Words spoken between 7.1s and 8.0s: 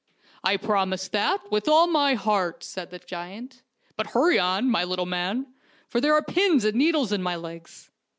in my legs."